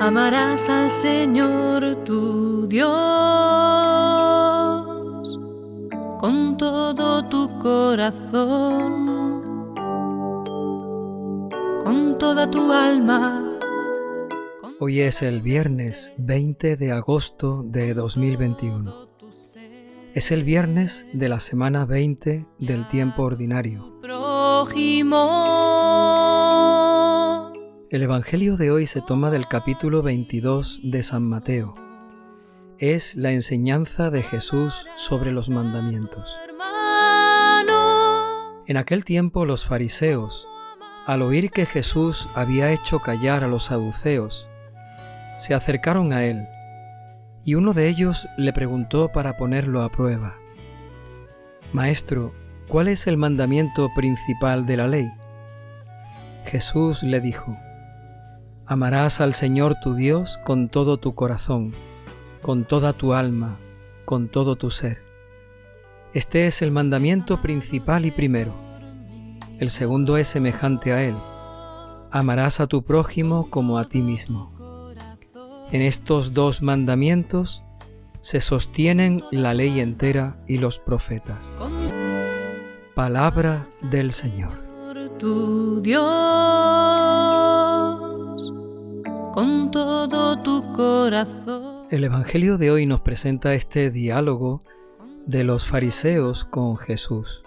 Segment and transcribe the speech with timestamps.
[0.00, 2.88] Amarás al Señor tu Dios
[6.20, 9.08] con todo tu corazón,
[11.82, 13.44] con toda tu alma.
[14.78, 19.08] Hoy es el viernes 20 de agosto de 2021.
[20.14, 23.98] Es el viernes de la semana 20 del tiempo ordinario.
[27.90, 31.74] El Evangelio de hoy se toma del capítulo 22 de San Mateo.
[32.78, 36.36] Es la enseñanza de Jesús sobre los mandamientos.
[38.66, 40.46] En aquel tiempo los fariseos,
[41.06, 44.46] al oír que Jesús había hecho callar a los saduceos,
[45.38, 46.46] se acercaron a él
[47.42, 50.36] y uno de ellos le preguntó para ponerlo a prueba,
[51.72, 52.34] Maestro,
[52.68, 55.08] ¿cuál es el mandamiento principal de la ley?
[56.44, 57.56] Jesús le dijo,
[58.70, 61.72] Amarás al Señor tu Dios con todo tu corazón,
[62.42, 63.56] con toda tu alma,
[64.04, 65.02] con todo tu ser.
[66.12, 68.52] Este es el mandamiento principal y primero.
[69.58, 71.16] El segundo es semejante a él.
[72.10, 74.52] Amarás a tu prójimo como a ti mismo.
[75.72, 77.62] En estos dos mandamientos
[78.20, 81.56] se sostienen la ley entera y los profetas.
[82.94, 84.52] Palabra del Señor.
[85.18, 86.04] Tu Dios,
[89.38, 91.86] con todo tu corazón.
[91.90, 94.64] El Evangelio de hoy nos presenta este diálogo
[95.26, 97.44] de los fariseos con Jesús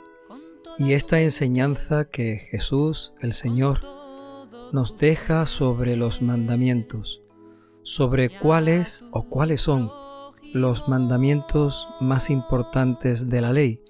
[0.78, 3.82] y esta enseñanza que Jesús, el Señor,
[4.72, 7.24] nos deja sobre los mandamientos
[7.84, 9.92] sobre cuáles o cuáles son
[10.54, 13.82] los mandamientos más importantes de la ley,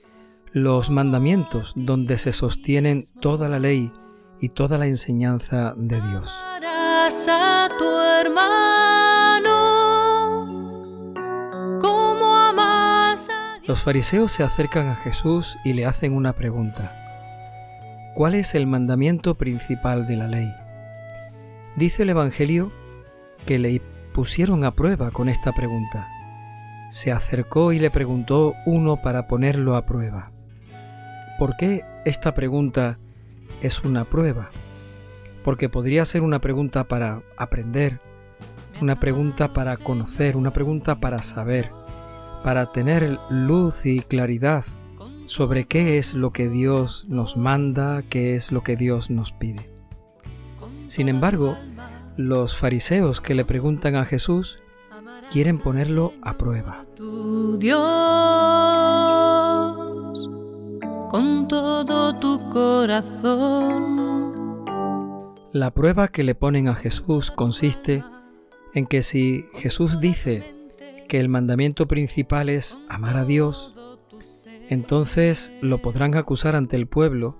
[0.54, 3.94] los mandamientos donde se sostienen toda la ley
[4.40, 6.02] y toda la enseñanza de
[7.12, 7.28] Dios.
[13.68, 16.98] Los fariseos se acercan a Jesús y le hacen una pregunta.
[18.16, 20.52] ¿Cuál es el mandamiento principal de la ley?
[21.76, 22.72] Dice el Evangelio
[23.46, 23.82] que le
[24.14, 26.10] pusieron a prueba con esta pregunta.
[26.90, 30.32] Se acercó y le preguntó uno para ponerlo a prueba.
[31.40, 32.98] ¿Por qué esta pregunta
[33.62, 34.50] es una prueba?
[35.44, 38.00] Porque podría ser una pregunta para aprender,
[38.82, 41.72] una pregunta para conocer, una pregunta para saber,
[42.44, 44.66] para tener luz y claridad
[45.26, 49.72] sobre qué es lo que Dios nos manda, qué es lo que Dios nos pide.
[50.88, 51.56] Sin embargo,
[52.18, 54.60] los fariseos que le preguntan a Jesús
[55.32, 56.86] quieren ponerlo a prueba.
[56.96, 57.80] Tu Dios,
[61.10, 64.11] con todo tu corazón.
[65.54, 68.06] La prueba que le ponen a Jesús consiste
[68.74, 70.56] en que si Jesús dice
[71.10, 73.74] que el mandamiento principal es amar a Dios,
[74.70, 77.38] entonces lo podrán acusar ante el pueblo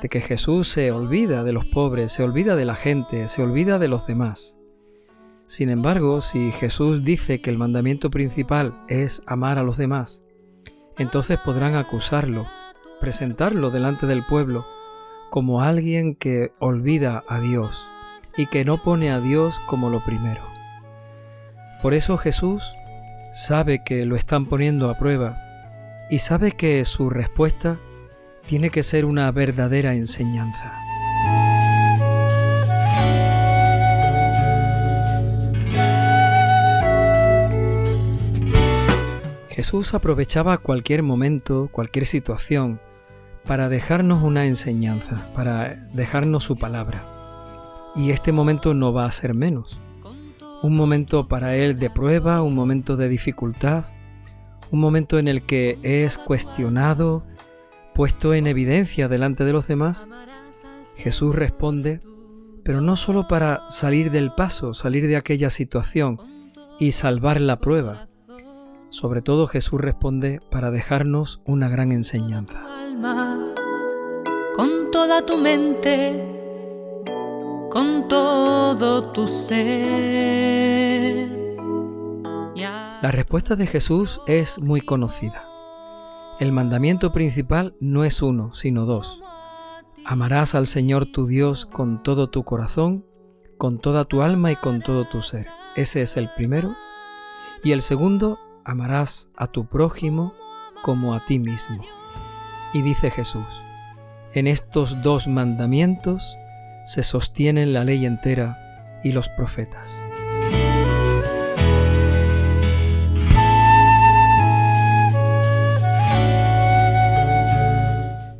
[0.00, 3.80] de que Jesús se olvida de los pobres, se olvida de la gente, se olvida
[3.80, 4.56] de los demás.
[5.46, 10.22] Sin embargo, si Jesús dice que el mandamiento principal es amar a los demás,
[10.96, 12.46] entonces podrán acusarlo,
[13.00, 14.64] presentarlo delante del pueblo
[15.32, 17.86] como alguien que olvida a Dios
[18.36, 20.42] y que no pone a Dios como lo primero.
[21.80, 22.74] Por eso Jesús
[23.32, 25.38] sabe que lo están poniendo a prueba
[26.10, 27.78] y sabe que su respuesta
[28.44, 30.74] tiene que ser una verdadera enseñanza.
[39.48, 42.82] Jesús aprovechaba cualquier momento, cualquier situación,
[43.46, 47.04] para dejarnos una enseñanza, para dejarnos su palabra.
[47.94, 49.78] Y este momento no va a ser menos.
[50.62, 53.84] Un momento para Él de prueba, un momento de dificultad,
[54.70, 57.24] un momento en el que es cuestionado,
[57.94, 60.08] puesto en evidencia delante de los demás,
[60.96, 62.00] Jesús responde,
[62.64, 66.18] pero no solo para salir del paso, salir de aquella situación
[66.78, 68.08] y salvar la prueba.
[68.88, 72.71] Sobre todo Jesús responde para dejarnos una gran enseñanza.
[75.04, 76.14] Toda tu mente,
[77.72, 79.66] con todo tu ser.
[82.54, 85.44] La respuesta de Jesús es muy conocida.
[86.38, 89.20] El mandamiento principal no es uno, sino dos.
[90.04, 93.04] Amarás al Señor tu Dios con todo tu corazón,
[93.58, 95.48] con toda tu alma y con todo tu ser.
[95.74, 96.76] Ese es el primero.
[97.64, 100.32] Y el segundo, amarás a tu prójimo
[100.80, 101.82] como a ti mismo.
[102.72, 103.44] Y dice Jesús,
[104.34, 106.36] en estos dos mandamientos
[106.84, 110.04] se sostienen la ley entera y los profetas.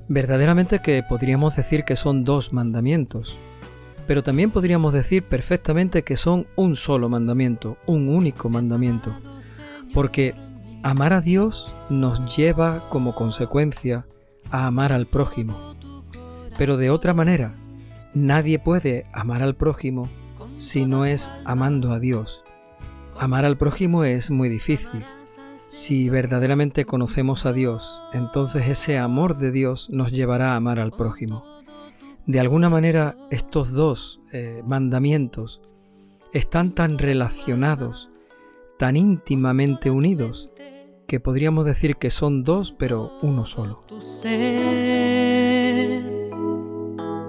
[0.08, 3.34] Verdaderamente que podríamos decir que son dos mandamientos,
[4.06, 9.14] pero también podríamos decir perfectamente que son un solo mandamiento, un único mandamiento,
[9.94, 10.34] porque
[10.82, 14.04] amar a Dios nos lleva como consecuencia
[14.50, 15.71] a amar al prójimo.
[16.58, 17.54] Pero de otra manera,
[18.14, 20.08] nadie puede amar al prójimo
[20.56, 22.44] si no es amando a Dios.
[23.18, 25.04] Amar al prójimo es muy difícil,
[25.72, 30.92] si verdaderamente conocemos a Dios, entonces ese amor de Dios nos llevará a amar al
[30.92, 31.46] prójimo.
[32.26, 35.62] De alguna manera estos dos eh, mandamientos
[36.34, 38.10] están tan relacionados,
[38.78, 40.50] tan íntimamente unidos,
[41.08, 43.82] que podríamos decir que son dos pero uno solo.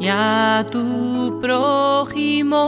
[0.03, 2.59] Y a tu prójimo.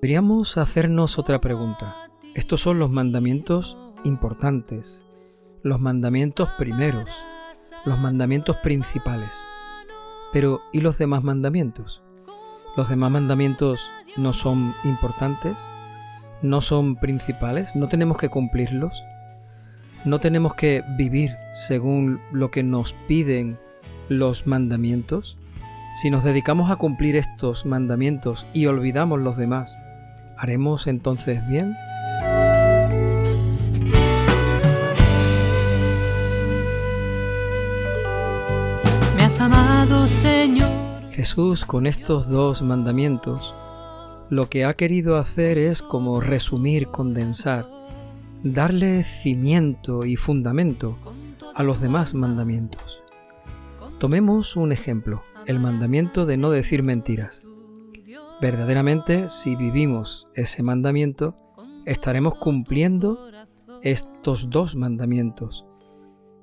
[0.00, 1.96] Podríamos hacernos otra pregunta.
[2.34, 5.06] Estos son los mandamientos importantes,
[5.62, 7.08] los mandamientos primeros,
[7.86, 9.30] los mandamientos principales.
[10.34, 12.02] Pero ¿y los demás mandamientos?
[12.76, 15.56] ¿Los demás mandamientos no son importantes?
[16.42, 17.74] ¿No son principales?
[17.74, 19.02] ¿No tenemos que cumplirlos?
[20.04, 23.56] ¿No tenemos que vivir según lo que nos piden
[24.08, 25.36] los mandamientos?
[26.00, 29.78] Si nos dedicamos a cumplir estos mandamientos y olvidamos los demás,
[30.36, 31.74] ¿haremos entonces bien?
[39.40, 40.70] amado Señor.
[41.10, 43.54] Jesús con estos dos mandamientos
[44.30, 47.66] lo que ha querido hacer es como resumir, condensar,
[48.42, 50.96] darle cimiento y fundamento
[51.54, 52.93] a los demás mandamientos.
[54.04, 57.46] Tomemos un ejemplo, el mandamiento de no decir mentiras.
[58.38, 61.38] Verdaderamente, si vivimos ese mandamiento,
[61.86, 63.30] estaremos cumpliendo
[63.80, 65.64] estos dos mandamientos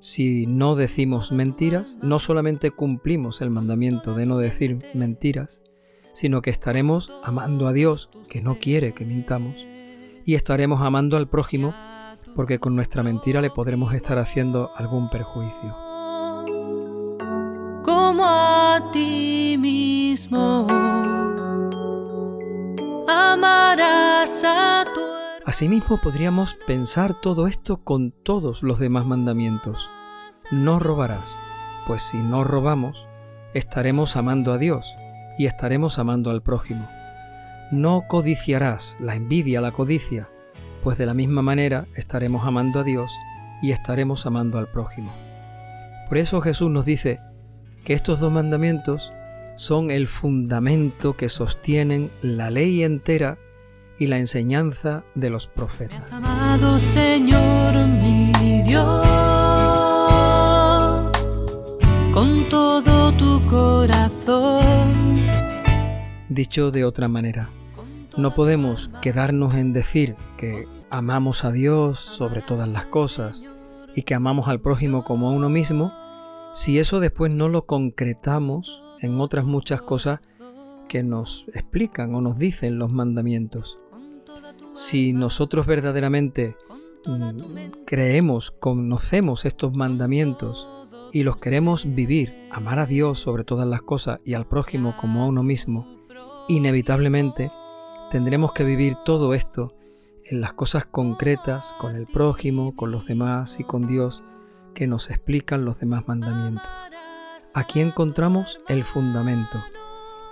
[0.00, 5.62] si no decimos mentiras, no solamente cumplimos el mandamiento de no decir mentiras,
[6.12, 9.64] sino que estaremos amando a Dios, que no quiere que mintamos,
[10.24, 11.72] y estaremos amando al prójimo,
[12.34, 15.81] porque con nuestra mentira le podremos estar haciendo algún perjuicio.
[18.74, 20.66] A ti mismo
[23.06, 25.00] amarás a tu
[25.44, 29.90] Asimismo podríamos pensar todo esto con todos los demás mandamientos.
[30.50, 31.38] No robarás,
[31.86, 33.06] pues si no robamos,
[33.52, 34.94] estaremos amando a Dios
[35.38, 36.88] y estaremos amando al prójimo.
[37.72, 40.30] No codiciarás, la envidia, la codicia,
[40.82, 43.12] pues de la misma manera estaremos amando a Dios
[43.60, 45.12] y estaremos amando al prójimo.
[46.08, 47.18] Por eso Jesús nos dice
[47.84, 49.12] que estos dos mandamientos
[49.56, 53.38] son el fundamento que sostienen la ley entera
[53.98, 56.12] y la enseñanza de los profetas.
[56.12, 59.06] amado Señor mi Dios,
[62.12, 64.92] con todo tu corazón.
[66.28, 67.50] Dicho de otra manera,
[68.16, 73.44] no podemos quedarnos en decir que amamos a Dios sobre todas las cosas
[73.94, 75.92] y que amamos al prójimo como a uno mismo,
[76.52, 80.20] si eso después no lo concretamos en otras muchas cosas
[80.88, 83.78] que nos explican o nos dicen los mandamientos.
[84.74, 86.56] Si nosotros verdaderamente
[87.06, 90.68] mm, creemos, conocemos estos mandamientos
[91.12, 95.22] y los queremos vivir, amar a Dios sobre todas las cosas y al prójimo como
[95.22, 95.86] a uno mismo,
[96.48, 97.50] inevitablemente
[98.10, 99.74] tendremos que vivir todo esto
[100.24, 104.22] en las cosas concretas con el prójimo, con los demás y con Dios
[104.74, 106.68] que nos explican los demás mandamientos.
[107.54, 109.62] Aquí encontramos el fundamento.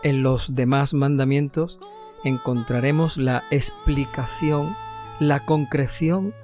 [0.03, 1.79] En los demás mandamientos
[2.25, 4.75] encontraremos la explicación,
[5.19, 6.35] la concreción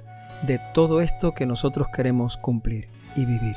[0.45, 3.55] de todo esto que nosotros queremos cumplir y vivir.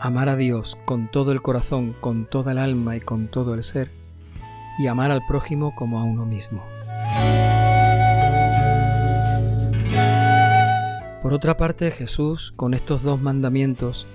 [0.00, 3.62] Amar a Dios con todo el corazón, con toda el alma y con todo el
[3.62, 3.90] ser,
[4.78, 6.75] y amar al prójimo como a uno mismo.
[11.26, 14.06] Por otra parte, Jesús, con estos dos mandamientos,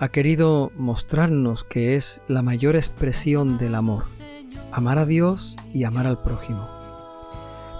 [0.00, 4.02] ha querido mostrarnos que es la mayor expresión del amor,
[4.72, 6.68] amar a Dios y amar al prójimo.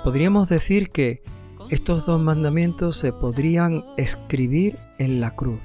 [0.04, 1.24] Podríamos decir que
[1.70, 5.64] estos dos mandamientos se podrían escribir en la cruz.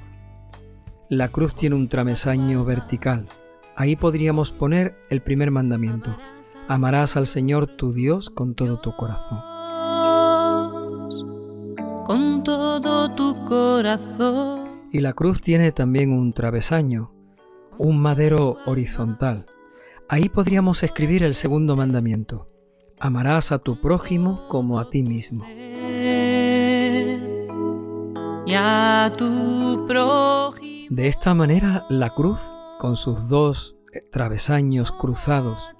[1.08, 3.28] La cruz tiene un tramesaño vertical.
[3.76, 6.16] Ahí podríamos poner el primer mandamiento.
[6.66, 9.38] Amarás al Señor tu Dios con todo tu corazón.
[13.78, 14.88] Corazón.
[14.90, 17.12] Y la cruz tiene también un travesaño,
[17.78, 19.46] un madero horizontal.
[20.08, 22.48] Ahí podríamos escribir el segundo mandamiento.
[23.00, 25.44] amarás a tu prójimo como a ti mismo.
[30.90, 32.40] De esta manera la cruz,
[32.80, 33.76] con sus dos
[34.10, 35.76] travesaños cruzados,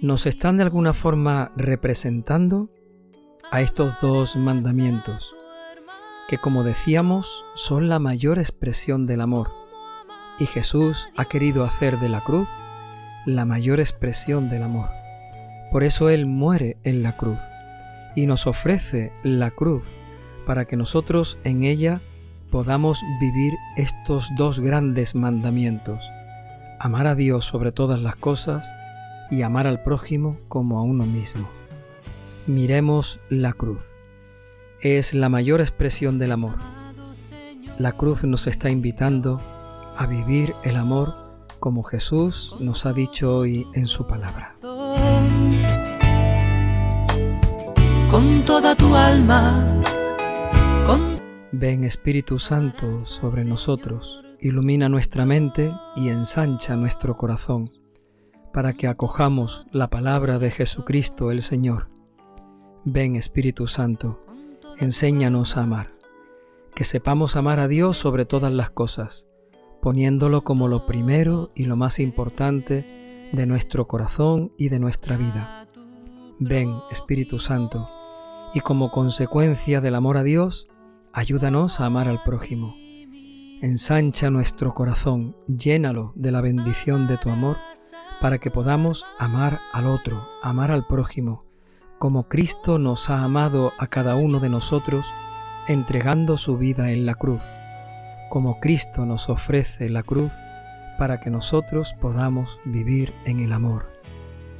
[0.00, 2.70] nos están de alguna forma representando
[3.50, 5.34] a estos dos mandamientos,
[6.30, 9.50] que como decíamos son la mayor expresión del amor,
[10.38, 12.48] y Jesús ha querido hacer de la cruz
[13.26, 14.90] la mayor expresión del amor.
[15.72, 17.42] Por eso Él muere en la cruz
[18.14, 19.88] y nos ofrece la cruz
[20.46, 22.00] para que nosotros en ella
[22.52, 26.08] podamos vivir estos dos grandes mandamientos,
[26.78, 28.72] amar a Dios sobre todas las cosas
[29.32, 31.48] y amar al prójimo como a uno mismo.
[32.46, 33.99] Miremos la cruz.
[34.82, 36.54] Es la mayor expresión del amor.
[37.78, 39.40] La cruz nos está invitando
[39.96, 41.14] a vivir el amor
[41.58, 44.54] como Jesús nos ha dicho hoy en su palabra.
[48.10, 49.66] Con toda tu alma.
[51.52, 57.70] Ven Espíritu Santo sobre nosotros, ilumina nuestra mente y ensancha nuestro corazón,
[58.52, 61.90] para que acojamos la palabra de Jesucristo el Señor.
[62.84, 64.24] Ven Espíritu Santo,
[64.80, 65.94] enséñanos a amar,
[66.74, 69.30] que sepamos amar a Dios sobre todas las cosas
[69.80, 75.68] poniéndolo como lo primero y lo más importante de nuestro corazón y de nuestra vida.
[76.38, 77.88] Ven, Espíritu Santo,
[78.54, 80.68] y como consecuencia del amor a Dios,
[81.12, 82.74] ayúdanos a amar al prójimo.
[83.62, 87.56] Ensancha nuestro corazón, llénalo de la bendición de tu amor,
[88.20, 91.46] para que podamos amar al otro, amar al prójimo,
[92.00, 95.06] como Cristo nos ha amado a cada uno de nosotros,
[95.68, 97.44] entregando su vida en la cruz
[98.30, 100.32] como Cristo nos ofrece la cruz
[100.96, 103.90] para que nosotros podamos vivir en el amor.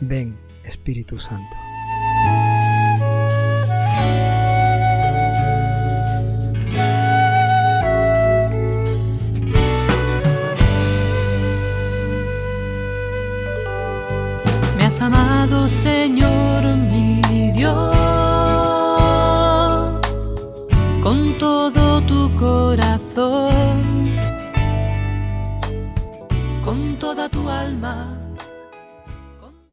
[0.01, 1.57] Ven, Espíritu Santo.